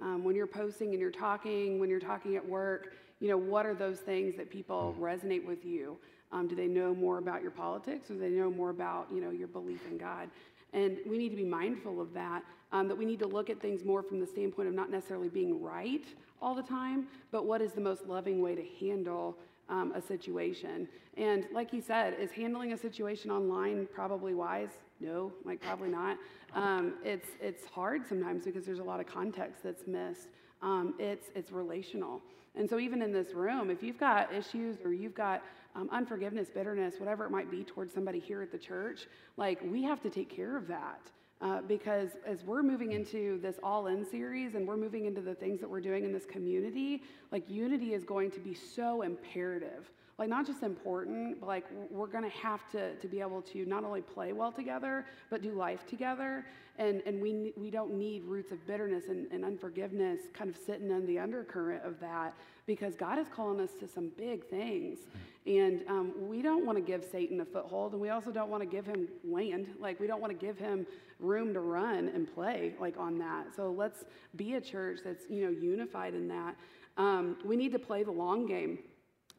[0.00, 3.66] Um, when you're posting and you're talking, when you're talking at work, you know, what
[3.66, 5.02] are those things that people hmm.
[5.02, 5.96] resonate with you?
[6.32, 9.20] Um, do they know more about your politics or do they know more about, you
[9.20, 10.28] know, your belief in God?
[10.72, 13.60] And we need to be mindful of that, um, that we need to look at
[13.60, 16.04] things more from the standpoint of not necessarily being right
[16.40, 19.36] all the time, but what is the most loving way to handle
[19.68, 20.88] um, a situation.
[21.16, 24.70] And like he said, is handling a situation online probably wise?
[25.00, 26.18] No, like probably not.
[26.54, 30.28] Um, it's, it's hard sometimes because there's a lot of context that's missed.
[30.62, 32.20] Um, it's, it's relational.
[32.54, 35.42] And so, even in this room, if you've got issues or you've got
[35.76, 39.82] um, unforgiveness, bitterness, whatever it might be towards somebody here at the church, like we
[39.84, 41.00] have to take care of that.
[41.40, 45.34] Uh, because as we're moving into this all in series and we're moving into the
[45.34, 49.90] things that we're doing in this community, like unity is going to be so imperative.
[50.20, 53.84] Like, not just important, but like we're to have to, to be able to not
[53.84, 56.44] only play well together, but do life together.
[56.78, 60.90] And, and we, we don't need roots of bitterness and, and unforgiveness kind of sitting
[60.90, 62.34] in the undercurrent of that
[62.66, 64.98] because God is calling us to some big things.
[65.46, 68.62] And um, we don't want to give Satan a foothold, and we also don't want
[68.62, 69.68] to give him land.
[69.80, 70.86] Like, we don't want to give him
[71.18, 73.56] room to run and play, like, on that.
[73.56, 74.04] So let's
[74.36, 76.56] be a church that's, you know, unified in that.
[76.98, 78.80] Um, we need to play the long game.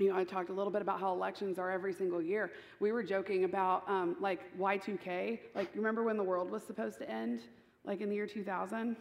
[0.02, 2.52] You know, I talked a little bit about how elections are every single year.
[2.80, 5.40] We were joking about, um, like, Y2K.
[5.54, 7.42] Like, remember when the world was supposed to end?
[7.86, 8.96] Like, in the year 2000?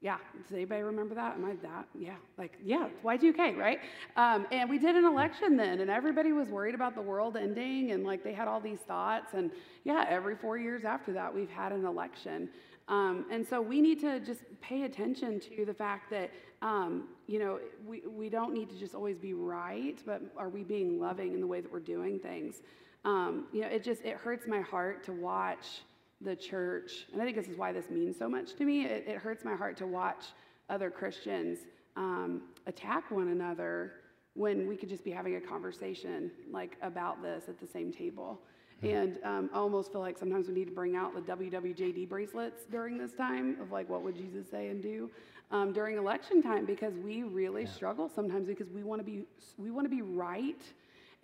[0.00, 1.34] Yeah, does anybody remember that?
[1.34, 1.88] Am I that?
[1.98, 3.80] Yeah, like, yeah, Y2K, right?
[4.16, 7.90] Um, and we did an election then, and everybody was worried about the world ending,
[7.90, 9.34] and like they had all these thoughts.
[9.34, 9.50] And
[9.82, 12.48] yeah, every four years after that, we've had an election.
[12.88, 16.30] Um, and so we need to just pay attention to the fact that,
[16.62, 20.64] um, you know, we, we don't need to just always be right, but are we
[20.64, 22.62] being loving in the way that we're doing things?
[23.04, 25.82] Um, you know, it just, it hurts my heart to watch
[26.20, 28.86] the church, and I think this is why this means so much to me.
[28.86, 30.24] It, it hurts my heart to watch
[30.68, 31.58] other Christians
[31.96, 33.92] um, attack one another
[34.34, 38.40] when we could just be having a conversation like about this at the same table.
[38.82, 38.96] Mm-hmm.
[38.96, 42.64] And um, I almost feel like sometimes we need to bring out the WWJD bracelets
[42.70, 45.10] during this time of like, what would Jesus say and do
[45.50, 46.64] um, during election time?
[46.64, 47.70] Because we really yeah.
[47.70, 49.24] struggle sometimes because we want to be
[49.56, 50.62] we want to be right,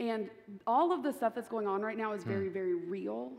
[0.00, 0.28] and
[0.66, 2.30] all of the stuff that's going on right now is hmm.
[2.30, 3.32] very very real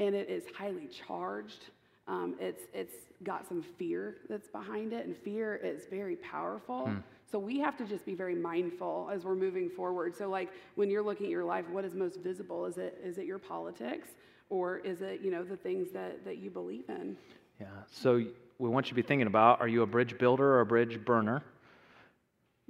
[0.00, 1.66] and it is highly charged.
[2.08, 6.86] Um, it's, it's got some fear that's behind it, and fear is very powerful.
[6.86, 6.96] Hmm.
[7.30, 10.16] So we have to just be very mindful as we're moving forward.
[10.16, 12.66] So, like when you're looking at your life, what is most visible?
[12.66, 14.08] Is it is it your politics,
[14.48, 17.16] or is it you know the things that that you believe in?
[17.60, 17.66] Yeah.
[17.90, 18.24] So
[18.58, 21.04] we want you to be thinking about: Are you a bridge builder or a bridge
[21.04, 21.42] burner?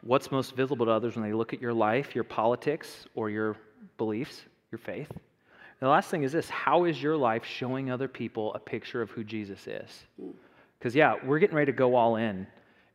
[0.03, 3.57] What's most visible to others when they look at your life, your politics, or your
[3.99, 5.11] beliefs, your faith?
[5.11, 9.01] And the last thing is this how is your life showing other people a picture
[9.01, 10.07] of who Jesus is?
[10.21, 10.31] Hmm.
[10.79, 12.47] Because, yeah, we're getting ready to go all in.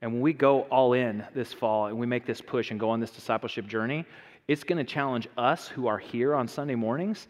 [0.01, 2.89] And when we go all in this fall and we make this push and go
[2.89, 4.05] on this discipleship journey,
[4.47, 7.27] it's going to challenge us who are here on Sunday mornings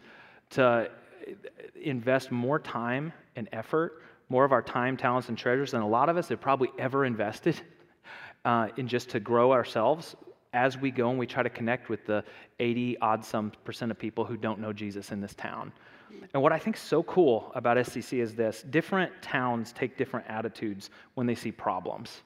[0.50, 0.90] to
[1.80, 6.08] invest more time and effort, more of our time, talents, and treasures than a lot
[6.08, 7.60] of us have probably ever invested
[8.44, 10.16] uh, in just to grow ourselves
[10.52, 12.24] as we go and we try to connect with the
[12.60, 15.72] 80 odd some percent of people who don't know Jesus in this town.
[16.32, 20.26] And what I think is so cool about SCC is this different towns take different
[20.28, 22.22] attitudes when they see problems.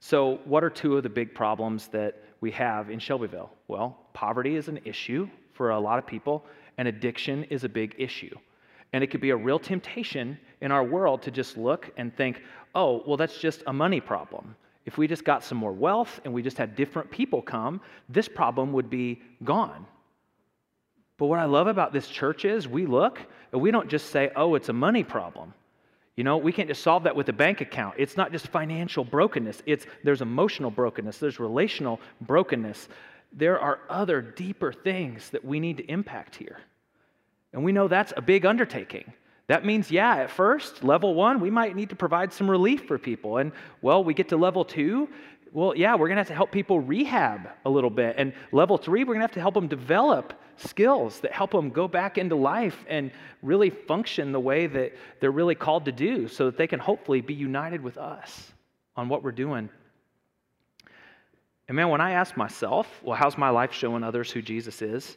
[0.00, 3.50] So, what are two of the big problems that we have in Shelbyville?
[3.68, 6.44] Well, poverty is an issue for a lot of people,
[6.78, 8.34] and addiction is a big issue.
[8.94, 12.42] And it could be a real temptation in our world to just look and think,
[12.74, 14.56] oh, well, that's just a money problem.
[14.86, 18.26] If we just got some more wealth and we just had different people come, this
[18.26, 19.86] problem would be gone.
[21.18, 23.20] But what I love about this church is we look
[23.52, 25.52] and we don't just say, oh, it's a money problem.
[26.16, 27.94] You know, we can't just solve that with a bank account.
[27.98, 32.88] It's not just financial brokenness, it's there's emotional brokenness, there's relational brokenness.
[33.32, 36.58] There are other deeper things that we need to impact here.
[37.52, 39.12] And we know that's a big undertaking.
[39.46, 42.98] That means, yeah, at first, level one, we might need to provide some relief for
[42.98, 43.38] people.
[43.38, 43.50] And,
[43.82, 45.08] well, we get to level two,
[45.52, 48.14] well, yeah, we're going to have to help people rehab a little bit.
[48.18, 51.70] And level three, we're going to have to help them develop skills that help them
[51.70, 53.10] go back into life and
[53.42, 57.20] really function the way that they're really called to do so that they can hopefully
[57.20, 58.52] be united with us
[58.96, 59.68] on what we're doing.
[61.68, 65.16] And man, when I ask myself, well, how's my life showing others who Jesus is?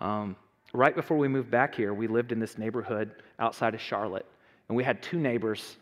[0.00, 0.36] Um,
[0.72, 4.26] right before we moved back here, we lived in this neighborhood outside of Charlotte.
[4.68, 5.76] And we had two neighbors.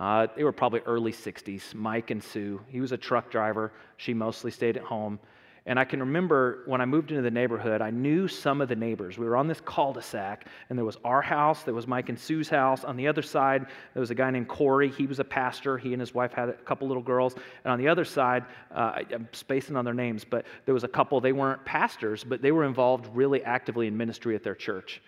[0.00, 2.58] Uh, they were probably early 60s, Mike and Sue.
[2.68, 3.70] He was a truck driver.
[3.98, 5.20] She mostly stayed at home.
[5.66, 8.76] And I can remember when I moved into the neighborhood, I knew some of the
[8.76, 9.18] neighbors.
[9.18, 12.08] We were on this cul de sac, and there was our house, there was Mike
[12.08, 12.82] and Sue's house.
[12.82, 14.88] On the other side, there was a guy named Corey.
[14.88, 15.76] He was a pastor.
[15.76, 17.34] He and his wife had a couple little girls.
[17.64, 20.88] And on the other side, uh, I'm spacing on their names, but there was a
[20.88, 25.02] couple, they weren't pastors, but they were involved really actively in ministry at their church.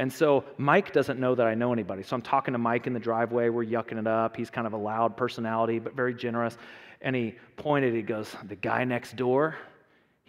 [0.00, 2.02] And so Mike doesn't know that I know anybody.
[2.02, 3.50] So I'm talking to Mike in the driveway.
[3.50, 4.36] We're yucking it up.
[4.36, 6.58] He's kind of a loud personality, but very generous.
[7.02, 9.56] And he pointed, he goes, The guy next door,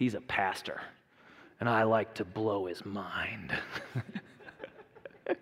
[0.02, 0.82] He's a pastor,
[1.60, 3.54] and I like to blow his mind.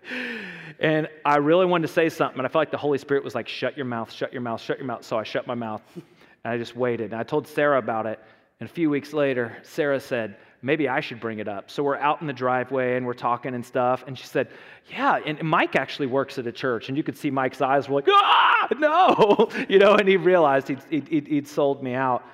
[0.78, 3.34] and I really wanted to say something, and I felt like the Holy Spirit was
[3.34, 5.02] like, shut your mouth, shut your mouth, shut your mouth.
[5.02, 7.12] So I shut my mouth, and I just waited.
[7.12, 8.20] And I told Sarah about it,
[8.60, 11.70] and a few weeks later, Sarah said, maybe I should bring it up.
[11.70, 14.04] So we're out in the driveway and we're talking and stuff.
[14.06, 14.48] And she said,
[14.90, 16.88] Yeah, and Mike actually works at a church.
[16.88, 20.68] And you could see Mike's eyes were like, Ah, no, you know, and he realized
[20.68, 22.24] he'd, he'd, he'd sold me out.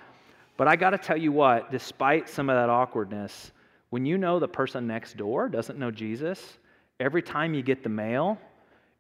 [0.57, 3.53] But I got to tell you what, despite some of that awkwardness,
[3.91, 6.59] when you know the person next door doesn't know Jesus,
[6.99, 8.39] every time you get the mail,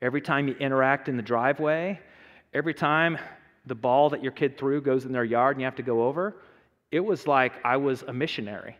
[0.02, 1.98] every time you interact in the driveway,
[2.52, 3.18] every time
[3.66, 6.04] the ball that your kid threw goes in their yard and you have to go
[6.04, 6.36] over,
[6.92, 8.76] it was like I was a missionary.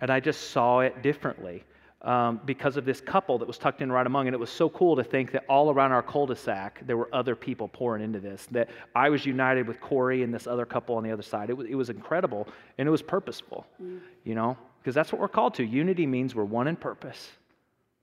[0.00, 1.64] And I just saw it differently
[2.02, 4.28] um, because of this couple that was tucked in right among.
[4.28, 6.96] And it was so cool to think that all around our cul de sac, there
[6.96, 8.46] were other people pouring into this.
[8.50, 11.50] That I was united with Corey and this other couple on the other side.
[11.50, 12.46] It was, it was incredible
[12.78, 14.00] and it was purposeful, mm.
[14.24, 15.64] you know, because that's what we're called to.
[15.64, 17.30] Unity means we're one in purpose,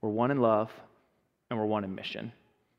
[0.02, 0.70] we're one in love,
[1.50, 2.32] and we're one in mission.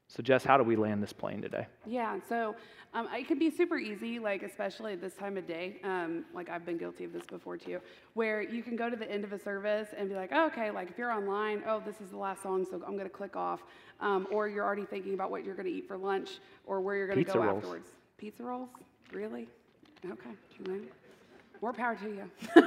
[0.07, 1.67] So, Jess, how do we land this plane today?
[1.85, 2.55] Yeah, so
[2.93, 5.81] um, it can be super easy, like especially at this time of day.
[5.83, 7.79] Um, like I've been guilty of this before too,
[8.13, 10.71] where you can go to the end of a service and be like, oh, okay,
[10.71, 13.35] like if you're online, oh, this is the last song, so I'm going to click
[13.35, 13.61] off.
[13.99, 16.95] Um, or you're already thinking about what you're going to eat for lunch or where
[16.95, 17.57] you're going to go rolls.
[17.57, 17.89] afterwards.
[18.17, 18.69] Pizza rolls?
[19.11, 19.47] Really?
[20.05, 20.29] Okay.
[21.61, 22.31] More power to you.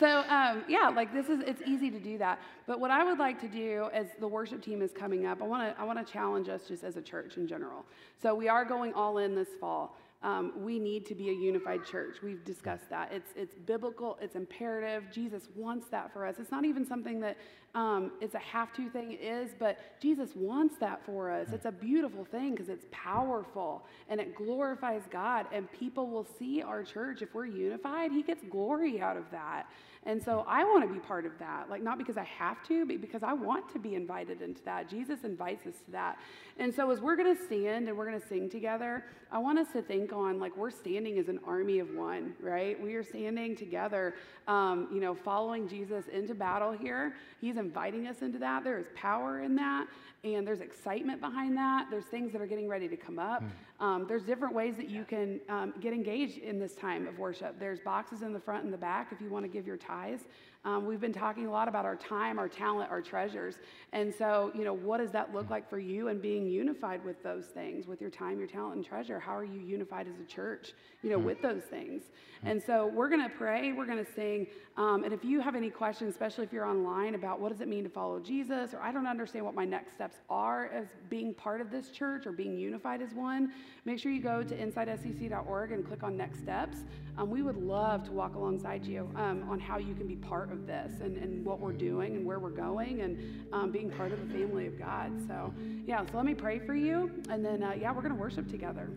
[0.00, 2.38] so um, yeah, like this is it's easy to do that.
[2.66, 5.46] But what I would like to do as the worship team is coming up, I
[5.46, 7.84] want to I want to challenge us just as a church in general.
[8.20, 9.96] So we are going all in this fall.
[10.22, 12.18] Um, we need to be a unified church.
[12.22, 13.12] We've discussed that.
[13.12, 15.04] It's, it's biblical, it's imperative.
[15.12, 16.36] Jesus wants that for us.
[16.38, 17.36] It's not even something that
[17.74, 21.48] um, it's a have to thing, it is, but Jesus wants that for us.
[21.52, 26.60] It's a beautiful thing because it's powerful and it glorifies God, and people will see
[26.60, 27.22] our church.
[27.22, 29.66] If we're unified, He gets glory out of that.
[30.04, 32.84] And so I want to be part of that, like not because I have to,
[32.84, 34.88] but because I want to be invited into that.
[34.88, 36.18] Jesus invites us to that.
[36.58, 39.60] And so as we're going to stand and we're going to sing together, I want
[39.60, 42.80] us to think on like we're standing as an army of one, right?
[42.82, 44.14] We are standing together,
[44.48, 47.14] um, you know, following Jesus into battle here.
[47.40, 48.64] He's inviting us into that.
[48.64, 49.86] There is power in that,
[50.24, 51.86] and there's excitement behind that.
[51.90, 53.42] There's things that are getting ready to come up.
[53.42, 53.50] Mm.
[53.82, 57.58] Um, there's different ways that you can um, get engaged in this time of worship.
[57.58, 60.22] There's boxes in the front and the back if you want to give your tithes.
[60.64, 63.56] Um, we've been talking a lot about our time, our talent, our treasures.
[63.92, 67.20] And so, you know, what does that look like for you and being unified with
[67.24, 69.18] those things, with your time, your talent, and treasure?
[69.18, 70.72] How are you unified as a church,
[71.02, 71.24] you know, hmm.
[71.24, 72.04] with those things?
[72.42, 72.46] Hmm.
[72.46, 74.46] And so we're going to pray, we're going to sing.
[74.76, 77.66] Um, and if you have any questions, especially if you're online about what does it
[77.66, 81.34] mean to follow Jesus, or I don't understand what my next steps are as being
[81.34, 83.50] part of this church or being unified as one,
[83.84, 86.78] make sure you go to insidescc.org and click on next steps.
[87.18, 90.50] Um, we would love to walk alongside you um, on how you can be part
[90.50, 94.12] of this and, and what we're doing and where we're going and um, being part
[94.12, 95.12] of the family of God.
[95.28, 95.52] So,
[95.86, 97.10] yeah, so let me pray for you.
[97.28, 98.88] And then, uh, yeah, we're going to worship together.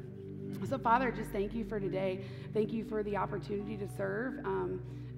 [0.70, 2.24] So, Father, just thank you for today.
[2.54, 4.40] Thank you for the opportunity to serve.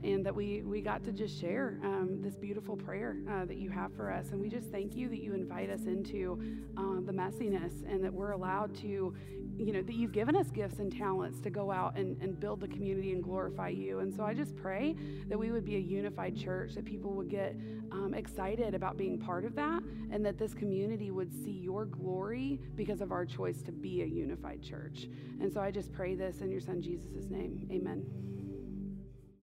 [0.04, 3.70] And that we, we got to just share um, this beautiful prayer uh, that you
[3.70, 4.30] have for us.
[4.32, 6.42] And we just thank you that you invite us into
[6.78, 9.16] uh, the messiness and that we're allowed to
[9.58, 12.60] you know, that you've given us gifts and talents to go out and, and build
[12.60, 14.00] the community and glorify you.
[14.00, 14.96] And so I just pray
[15.28, 17.56] that we would be a unified church, that people would get
[17.92, 19.82] um, excited about being part of that,
[20.12, 24.06] and that this community would see your glory because of our choice to be a
[24.06, 25.08] unified church.
[25.42, 27.68] And so I just pray this in your son Jesus' name.
[27.72, 28.37] Amen.